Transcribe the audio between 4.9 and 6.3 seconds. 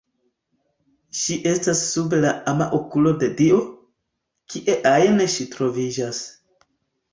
ajn ŝi troviĝas.